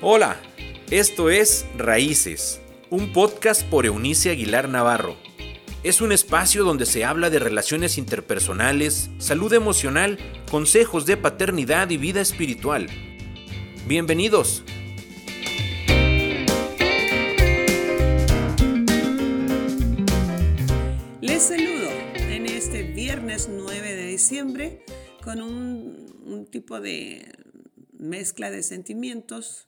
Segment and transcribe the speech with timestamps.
[0.00, 0.40] Hola,
[0.92, 5.16] esto es Raíces, un podcast por Eunice Aguilar Navarro.
[5.82, 10.16] Es un espacio donde se habla de relaciones interpersonales, salud emocional,
[10.52, 12.86] consejos de paternidad y vida espiritual.
[13.88, 14.62] Bienvenidos.
[21.20, 24.84] Les saludo en este viernes 9 de diciembre
[25.24, 27.32] con un, un tipo de
[27.98, 29.67] mezcla de sentimientos,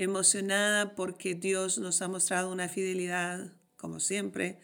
[0.00, 4.58] emocionada porque Dios nos ha mostrado una fidelidad, como siempre,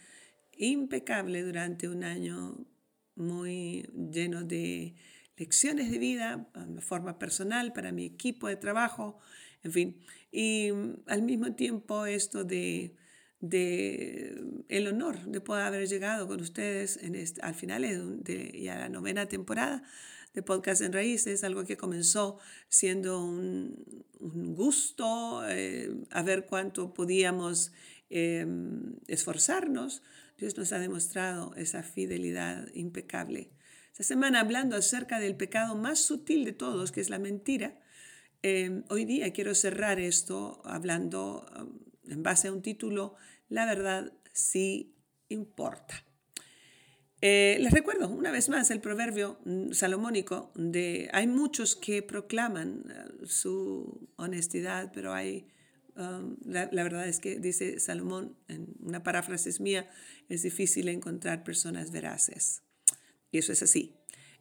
[0.57, 2.67] impecable durante un año
[3.15, 4.95] muy lleno de
[5.37, 9.19] lecciones de vida, de forma personal, para mi equipo de trabajo,
[9.63, 10.01] en fin.
[10.33, 10.71] Y
[11.07, 12.97] al mismo tiempo esto de,
[13.41, 17.83] de el honor de poder haber llegado con ustedes en este, al final
[18.23, 19.83] de ya la novena temporada
[20.37, 24.05] de Podcast en Raíces, algo que comenzó siendo un,
[24.55, 27.73] gusto, eh, a ver cuánto podíamos
[28.11, 30.03] em, esforzarnos.
[30.37, 33.51] Dios nos ha demostrado esa fidelidad impecable.
[33.93, 37.81] Esta semana hablando acerca del pecado más sutil de todos, que es la mentira.
[38.43, 43.15] Em, hoy día quiero cerrar esto hablando um, en base a un título,
[43.49, 44.95] La verdad sí
[45.29, 46.05] importa.
[47.23, 52.85] Eh, les recuerdo una vez más el proverbio mm, salomónico de hay muchos que proclaman
[52.91, 55.49] eh, su honestidad, pero hay
[55.97, 59.89] um, la, verdad es que dice Salomón en una paráfrasis mía
[60.29, 62.63] es difícil encontrar personas veraces
[63.33, 63.95] y eso es así.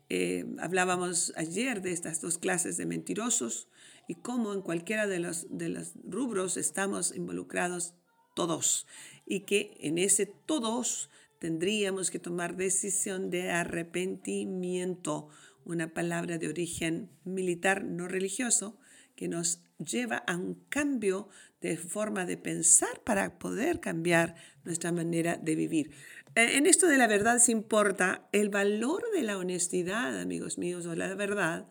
[0.10, 3.70] Eh, hablábamos ayer de estas dos clases de mentirosos
[4.08, 7.96] y cómo en cualquiera de los, de los rubros estamos involucrados
[8.36, 8.86] todos
[9.26, 15.30] y que en ese todos tendríamos que tomar decisión de arrepentimiento,
[15.64, 18.78] una palabra de origen militar no religioso
[19.16, 21.30] que nos lleva a un cambio
[21.62, 25.92] de forma de pensar para poder cambiar nuestra manera de vivir.
[26.36, 30.86] Eh, en esto de la verdad se importa el valor de la honestidad, amigos míos,
[30.86, 31.68] o la verdad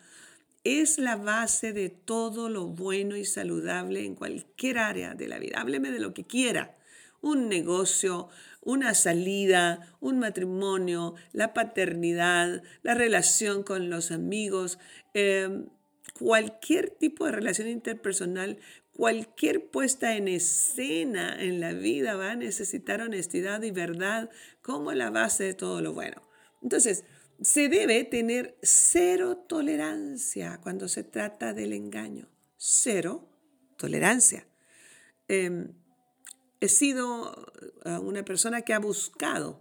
[0.65, 5.61] es la base de todo lo bueno y saludable en cualquier área de la vida.
[5.61, 6.77] Hábleme de lo que quiera,
[7.21, 8.29] un negocio,
[8.63, 14.79] una salida, un matrimonio, la paternidad, la relación con los amigos,
[15.13, 15.67] em,
[16.19, 18.59] cualquier tipo de relación interpersonal,
[18.95, 24.31] cualquier puesta en escena en la vida va a necesitar honestidad y verdad
[24.63, 26.23] como la base de todo lo bueno.
[26.63, 27.05] Entonces,
[27.45, 32.29] se debe tener cero tolerancia cuando se trata del engaño.
[32.57, 33.29] Cero
[33.77, 34.47] tolerancia.
[35.29, 35.75] Em,
[36.61, 37.53] he sido
[37.85, 39.61] eh, una persona que ha buscado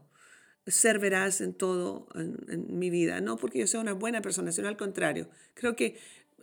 [0.65, 4.69] ser veraz en todo en, mi vida, no porque yo sea una buena persona, sino
[4.69, 5.29] al contrario.
[5.53, 5.97] Creo que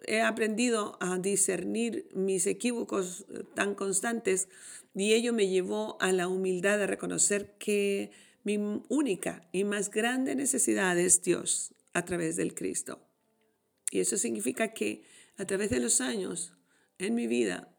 [0.07, 4.49] he aprendido a discernir mis equívocos eh, tan constantes
[4.95, 8.11] y ello me llevó a la humildad de reconocer que
[8.45, 8.57] mi
[8.89, 13.07] única y más grande necesidad es Dios a través del Cristo.
[13.91, 15.05] Y eso significa que
[15.37, 16.55] a través de los años
[16.99, 17.75] en mi vida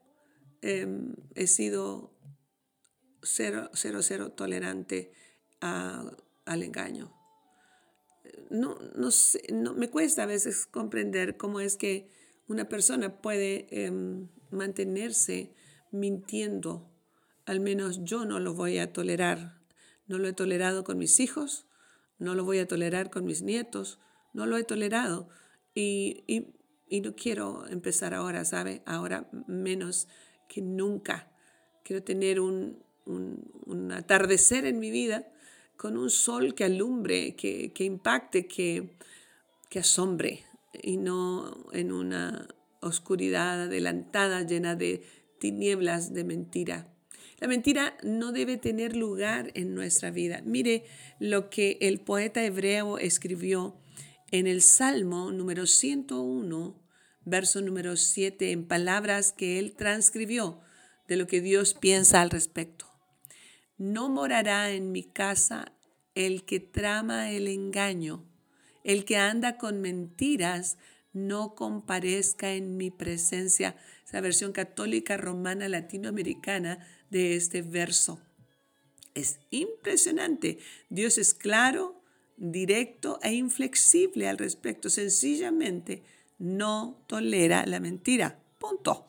[0.61, 2.13] em, he sido
[3.21, 5.13] cero, cero, tolerante
[5.59, 7.13] al engaño.
[8.50, 12.09] No, no, sé, no, me cuesta a veces comprender cómo es que
[12.47, 15.53] una persona puede em, mantenerse
[15.91, 16.91] mintiendo.
[17.45, 19.60] Al menos yo no lo voy a tolerar.
[20.11, 21.66] No lo he tolerado con mis hijos,
[22.19, 23.97] no lo voy a tolerar con mis nietos,
[24.33, 25.29] no lo he tolerado.
[25.73, 26.47] Y, y,
[26.89, 28.81] y no quiero empezar ahora, ¿sabe?
[28.85, 30.09] Ahora menos
[30.50, 31.31] que nunca.
[31.85, 35.31] Quiero tener un, un, atardecer en mi vida
[35.77, 38.97] con un sol que alumbre, que, impacte, que,
[39.69, 40.44] que asombre
[40.83, 42.50] y no en una
[42.81, 45.05] oscuridad adelantada llena de
[45.39, 46.91] tinieblas de mentira.
[47.41, 50.44] La mentira no debe tener lugar en nuestra vida.
[50.46, 50.85] Mire
[51.18, 53.75] lo que el poeta hebreo escribió
[54.29, 56.80] en el Salmo número 101,
[57.25, 60.62] verso número 7, en palabras que él transcribió
[61.07, 62.86] de lo que Dios piensa al respecto.
[63.80, 65.74] No morará en mi casa
[66.13, 68.24] el que trama el engaño,
[68.83, 70.77] el que anda con mentiras,
[71.12, 73.75] no comparezca en mi presencia.
[74.06, 78.19] Esa versión católica romana latinoamericana de este verso.
[79.13, 80.58] Es impresionante.
[80.90, 82.02] Dios es claro,
[82.38, 84.90] directo e inflexible al respecto.
[84.90, 86.04] Sencillamente
[86.40, 88.40] no tolera la mentira.
[88.58, 89.08] Punto.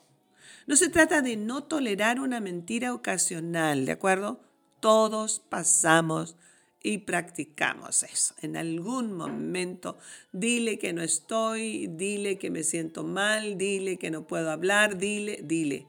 [0.67, 4.41] No se trata de no tolerar una mentira ocasional, ¿de acuerdo?
[4.81, 6.37] Todos pasamos
[6.83, 8.35] y practicamos eso.
[8.43, 9.99] En algún momento,
[10.33, 15.41] dile que no estoy, dile que me siento mal, dile que no puedo hablar, dile,
[15.43, 15.87] dile.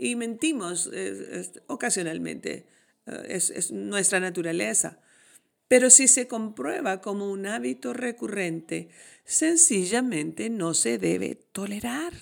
[0.00, 0.90] Y mentimos
[1.66, 2.66] ocasionalmente.
[3.06, 4.98] Eh, es nuestra naturaleza.
[5.68, 8.88] Pero si se comprueba como un hábito recurrente,
[9.24, 12.12] sencillamente no se debe tolerar.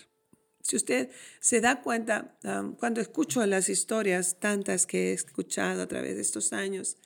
[0.60, 1.10] Si usted
[1.40, 2.36] se da cuenta,
[2.78, 6.98] cuando escucho las historias, tantas que he escuchado a través de estos años,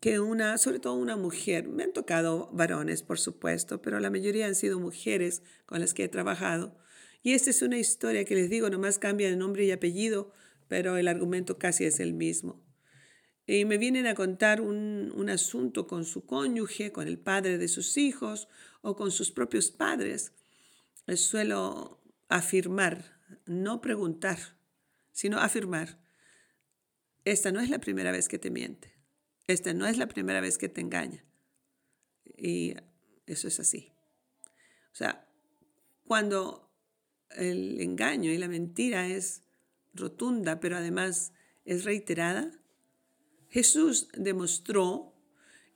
[0.00, 4.46] que una, sobre todo una mujer, me han tocado varones, por supuesto, pero la mayoría
[4.46, 6.78] han sido mujeres con las que he trabajado.
[7.22, 10.32] Y esta es una historia que les digo, nomás cambia de nombre y apellido,
[10.68, 12.68] pero el argumento casi es el mismo
[13.48, 17.68] y me vienen a contar un, un, asunto con su cónyuge, con el padre de
[17.68, 18.46] sus hijos
[18.82, 20.34] o con sus propios padres,
[21.06, 24.38] les suelo afirmar, no preguntar,
[25.12, 25.98] sino afirmar,
[27.24, 28.94] esta no es la primera vez que te miente,
[29.46, 31.24] esta no es la primera vez que te engaña.
[32.36, 32.74] Y
[33.26, 33.94] eso es así.
[34.92, 35.26] O sea,
[36.04, 36.67] cuando
[37.36, 39.42] el engaño y la mentira es
[39.94, 41.32] rotunda, pero además
[41.64, 42.50] es reiterada,
[43.50, 45.12] Jesús demostró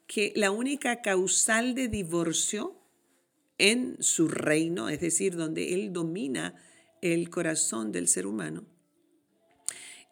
[0.06, 2.78] que la única causal de divorcio
[3.58, 6.54] en su reino, es decir, donde Él domina
[7.00, 8.64] el corazón del ser humano,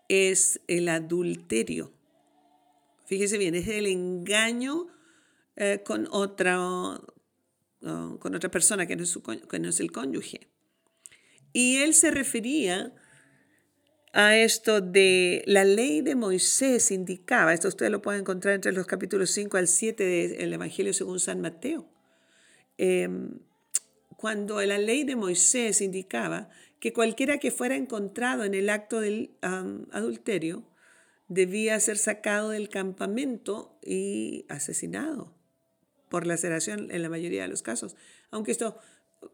[0.09, 1.93] es el adulterio.
[3.07, 4.89] Fíjese bien, es el engaño
[5.57, 10.50] eh, con, otra, uh, con otra persona que no, es que no es el cónyuge.
[11.53, 12.93] Y Él se refería
[14.13, 18.87] a esto de la ley de Moisés indicaba, esto ustedes lo pueden encontrar entre los
[18.87, 21.89] capítulos 5 al 7 del Evangelio según San Mateo,
[22.77, 23.39] em,
[24.17, 26.49] cuando la ley de Moisés indicaba
[26.81, 30.65] que cualquiera que fuera encontrado en el acto del adulterio
[31.29, 35.33] debía ser sacado del campamento y asesinado
[36.09, 37.97] por laceración en la mayoría de los casos.
[38.31, 38.77] Aunque esto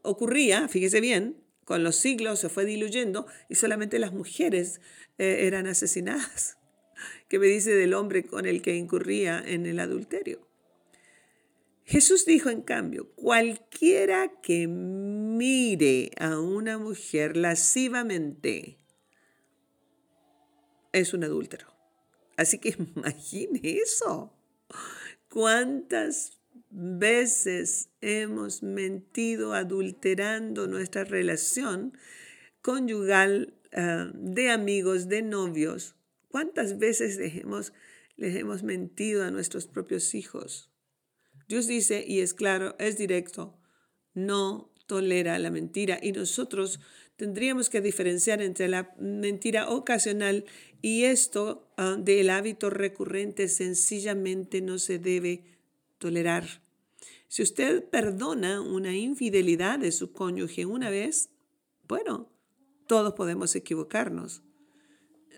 [0.02, 4.80] ocurría, fíjese bien, con los siglos se fue diluyendo y solamente las mujeres
[5.18, 6.56] eh, eran asesinadas.
[7.28, 10.48] ¿Qué me dice del hombre con el que incurría en el adulterio?
[11.84, 18.78] Jesús dijo, en cambio, cualquiera que mire a una mujer lascivamente
[20.92, 21.66] es un adúltero.
[22.36, 24.32] Así que imagine eso.
[25.28, 26.35] ¿Cuántas
[26.78, 31.96] veces hemos mentido adulterando nuestra relación
[32.60, 35.96] conyugal ah, de amigos, de novios.
[36.28, 37.72] ¿Cuántas veces les hemos,
[38.16, 40.70] les hemos mentido a nuestros propios hijos?
[41.48, 43.58] Dios dice, y es claro, es directo,
[44.12, 45.98] no tolera la mentira.
[46.02, 46.78] Y nosotros
[47.16, 50.44] tendríamos que diferenciar entre la mentira ocasional
[50.82, 55.42] y esto ah, del hábito recurrente sencillamente no se debe
[55.96, 56.65] tolerar.
[57.28, 61.30] Si usted perdona una infidelidad de su cónyuge una vez,
[61.88, 62.30] bueno,
[62.86, 64.42] todos podemos equivocarnos,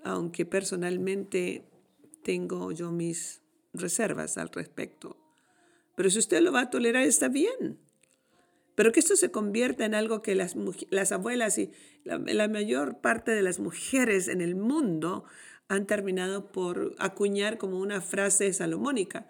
[0.04, 1.64] aunque personalmente
[2.22, 3.42] tengo yo mis
[3.72, 5.16] reservas al respecto.
[5.94, 7.78] Pero si usted lo va a tolerar, está bien.
[8.74, 10.54] Pero que esto se convierta en algo que las,
[10.90, 11.72] las abuelas y
[12.04, 15.24] la, la mayor parte de las mujeres en el mundo
[15.66, 19.28] han terminado por acuñar como una frase salomónica.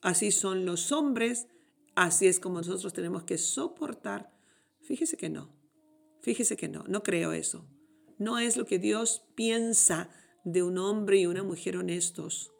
[0.00, 1.46] Así son los hombres,
[2.00, 4.32] así es como nosotros tenemos que soportar.
[4.80, 5.54] Fíjese que no,
[6.22, 7.68] fíjese que no, no creo eso.
[8.18, 10.08] No es lo que Dios piensa
[10.44, 12.52] de un hombre y una mujer honestos.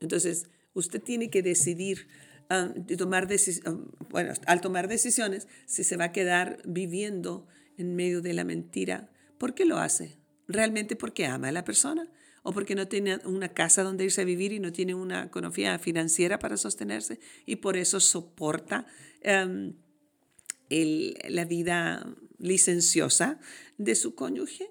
[0.00, 2.08] Entonces, usted tiene que decidir,
[2.50, 3.28] ah, tomar
[3.64, 3.76] ah,
[4.10, 7.46] bueno, al tomar decisiones, si se va a quedar viviendo
[7.76, 9.12] en medio de la mentira.
[9.38, 10.18] ¿Por qué lo hace?
[10.48, 12.10] ¿Realmente porque ama a la persona?
[12.48, 15.78] O porque no tiene una casa donde irse a vivir y no tiene una economía
[15.78, 18.86] financiera para sostenerse y por eso soporta
[19.20, 19.74] em,
[20.70, 23.38] la vida licenciosa
[23.76, 24.70] de su cónyuge.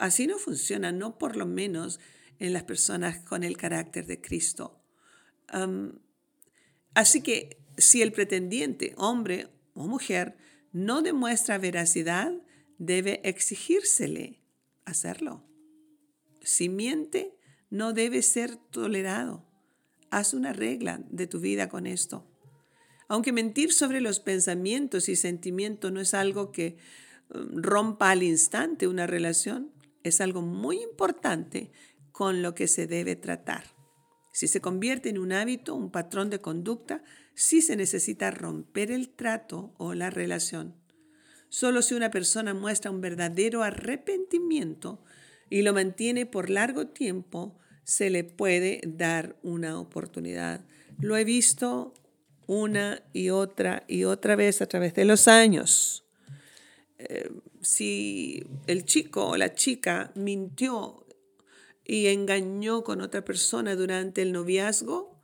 [0.00, 2.00] Así no funciona, no por lo menos
[2.40, 4.82] en las personas con el carácter de Cristo.
[5.52, 5.92] Em,
[6.94, 10.36] así que si el pretendiente, hombre o mujer,
[10.72, 12.32] no demuestra veracidad,
[12.78, 14.40] debe exigírsele
[14.84, 15.51] hacerlo.
[16.42, 17.36] Si miente,
[17.70, 19.44] no debe ser tolerado.
[20.10, 22.26] Haz una regla de tu vida con esto.
[23.08, 26.76] Aunque mentir sobre los pensamientos y sentimientos no es algo que
[27.34, 29.72] um, rompa al instante una relación,
[30.02, 31.70] es algo muy importante
[32.10, 33.64] con lo que se debe tratar.
[34.32, 39.10] Si se convierte en un hábito, un patrón de conducta, sí se necesita romper el
[39.10, 40.74] trato o la relación.
[41.48, 45.04] Solo si una persona muestra un verdadero arrepentimiento
[45.52, 50.64] y lo mantiene por largo tiempo, se le puede dar una oportunidad.
[50.98, 51.92] Lo he visto
[52.46, 56.06] una y otra y otra vez a través de los años.
[56.96, 57.28] eh,
[57.60, 61.06] si el chico o la chica mintió
[61.84, 65.20] y engañó con otra persona durante el noviazgo,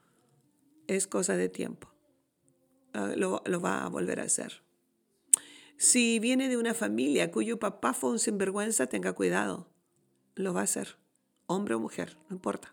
[0.89, 1.91] es cosa de tiempo.
[2.93, 4.61] Ah, lo, lo va a volver a hacer.
[5.79, 9.78] Si viene de una familia cuyo papá fue un sinvergüenza, tenga cuidado.
[10.39, 10.97] Lo va a hacer.
[11.47, 12.73] Hombre o mujer, no importa.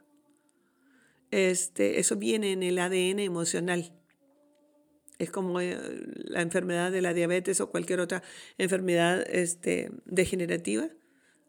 [1.32, 3.92] Este, eso viene en el ADN emocional.
[5.18, 5.76] Es como eh,
[6.16, 8.22] la enfermedad de la diabetes o cualquier otra
[8.60, 10.90] enfermedad este, degenerativa.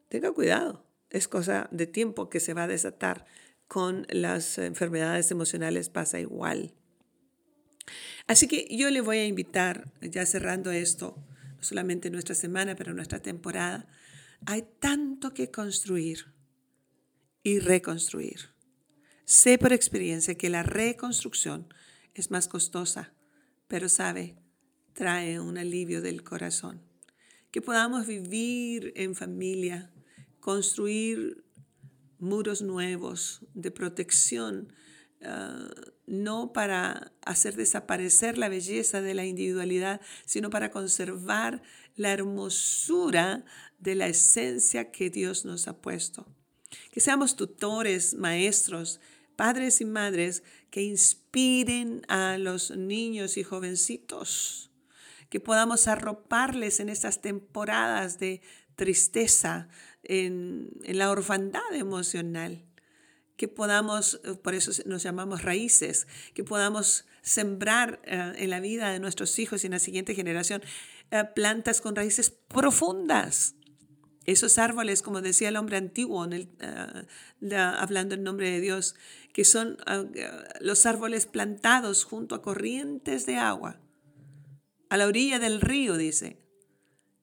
[0.09, 0.87] Tenga cuidado.
[1.11, 3.27] Es cosa de tiempo que se va a desatar.
[3.69, 6.73] Con las enfermedades emocionales pasa igual.
[8.27, 11.15] Así que yo le voy a invitar, ya cerrando esto,
[11.59, 13.87] no solamente nuestra semana, pero nuestra temporada,
[14.47, 16.33] hay tanto que construir
[17.43, 18.51] y reconstruir.
[19.25, 21.67] Sé por experiencia que la reconstrucción
[22.15, 23.13] es más costosa,
[23.67, 24.37] pero sabe,
[24.93, 26.81] trae un alivio del corazón.
[27.51, 29.93] Que podamos vivir en familia,
[30.39, 31.45] construir
[32.19, 34.73] muros nuevos de protección,
[36.07, 41.63] no para hacer desaparecer la belleza de la individualidad, sino para conservar
[41.97, 43.45] la hermosura
[43.79, 46.27] de la esencia que Dios nos ha puesto.
[46.93, 49.01] Que seamos tutores, maestros,
[49.35, 54.71] padres y madres que inspiren a los niños y jovencitos,
[55.29, 58.41] que podamos arroparles en estas temporadas de
[58.77, 59.69] tristeza,
[60.03, 62.66] en, en la orfandad emocional
[63.37, 68.91] que podamos, eh, por eso nos llamamos raíces, que podamos sembrar eh, en la vida
[68.91, 70.63] de nuestros hijos y en la siguiente generación
[71.11, 73.55] eh, plantas con raíces profundas.
[74.25, 76.27] Esos árboles, como decía el hombre antiguo,
[77.53, 78.97] hablando en nombre de Dios,
[79.33, 79.77] que son
[80.61, 83.79] los árboles plantados junto a corrientes de agua,
[84.89, 86.41] a la orilla del río, dice,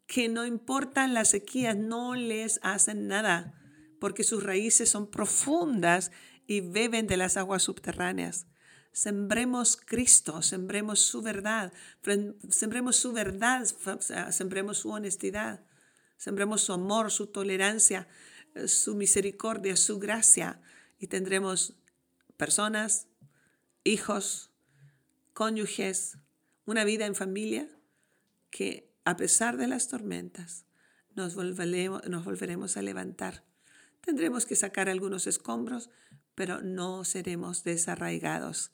[0.08, 3.63] que no importan las sequías, no les hacen nada
[4.04, 6.12] porque sus raíces son profundas
[6.46, 8.48] y beben de las aguas subterráneas.
[8.92, 11.72] Sembremos Cristo, sembremos su verdad,
[12.50, 13.66] sembremos su verdad,
[14.30, 15.66] sembremos su honestidad,
[16.18, 18.10] sembremos su amor, su tolerancia,
[18.56, 20.62] eh, su misericordia, su gracia
[21.00, 21.78] y tendremos
[22.36, 23.08] personas,
[23.86, 24.52] hijos,
[25.32, 26.18] cónyuges,
[26.66, 27.70] una vida en familia
[28.52, 30.66] que a pesar de las tormentas
[31.16, 33.53] nos volveremos, nos volveremos a levantar
[34.06, 35.90] Tendremos que sacar algunos escombros,
[36.36, 38.72] pero no seremos desarraigados.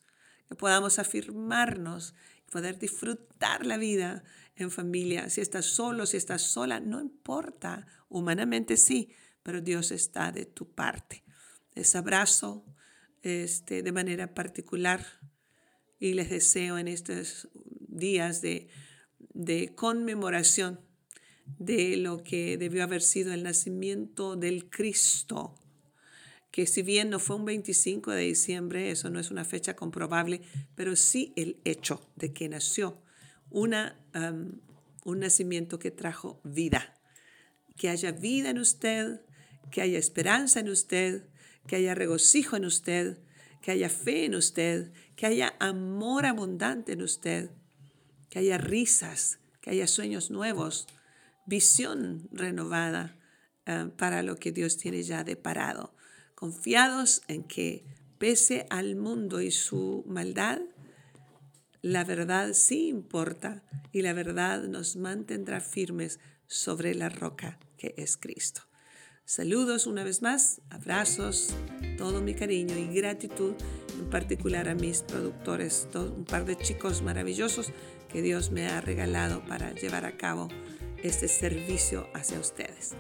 [0.48, 2.16] Que podamos afirmarnos
[2.48, 4.24] y poder disfrutar la vida
[4.56, 5.30] en familia.
[5.30, 7.86] Si estás solo, si estás sola, no importa.
[8.10, 11.24] Humanamente sí, pero Dios está de tu parte.
[11.76, 12.66] Les abrazo
[13.22, 15.06] este, de manera particular
[16.00, 18.70] y les deseo en estos días de,
[19.20, 20.80] de conmemoración
[21.58, 25.56] de lo que debió haber sido el nacimiento del Cristo,
[26.52, 30.42] que si bien no fue un 25 de diciembre, eso no es una fecha comprobable,
[30.76, 33.02] pero sí el hecho de que nació
[33.50, 34.00] una,
[35.06, 36.96] un nacimiento que trajo vida,
[37.78, 39.22] que haya vida en usted,
[39.72, 41.28] que haya esperanza en usted,
[41.68, 43.20] que haya regocijo en usted,
[43.62, 47.52] que haya fe en usted, que haya amor abundante en usted,
[48.30, 50.88] que haya risas, que haya sueños nuevos,
[51.50, 53.18] visión renovada
[53.66, 55.94] eh, para lo que Dios tiene ya deparado,
[56.36, 57.84] confiados en que
[58.18, 60.60] pese al mundo y su maldad,
[61.82, 68.16] la verdad sí importa y la verdad nos mantendrá firmes sobre la roca que es
[68.18, 68.62] Cristo.
[69.26, 71.54] Saludos una vez más, abrazos,
[71.98, 73.54] todo mi cariño y gratitud,
[74.00, 77.72] en particular a mis productores, un par de chicos maravillosos
[78.12, 80.50] que Dios me ha regalado para llevar a cabo
[81.04, 82.92] este servicio hacia ustedes.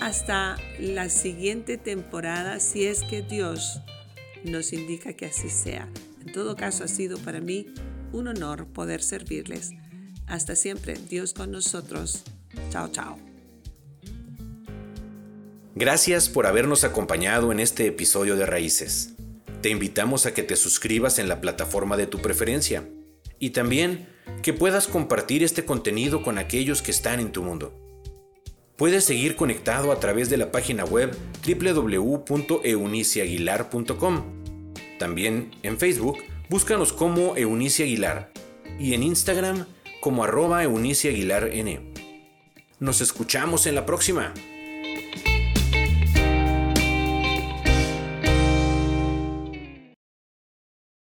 [0.00, 3.80] Hasta la siguiente temporada, si es que Dios
[4.44, 5.88] nos indica que así sea.
[6.24, 7.66] En todo caso, ha sido para mí
[8.12, 9.72] un honor poder servirles.
[10.26, 12.24] Hasta siempre, Dios con nosotros.
[12.70, 13.18] Chao, chao.
[15.74, 19.14] Gracias por habernos acompañado en este episodio de Raíces.
[19.62, 22.88] Te invitamos a que te suscribas en la plataforma de tu preferencia
[23.38, 24.08] y también
[24.42, 27.72] que puedas compartir este contenido con aquellos que están en tu mundo.
[28.76, 31.16] Puedes seguir conectado a través de la página web
[31.46, 34.22] www.euniciaguilar.com.
[34.98, 36.18] También en Facebook,
[36.50, 38.30] búscanos como Eunice Aguilar
[38.78, 39.66] y en Instagram
[40.00, 41.10] como arroba Eunice.
[42.78, 44.34] Nos escuchamos en la próxima.